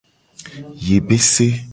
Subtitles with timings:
[0.87, 1.47] Yebese.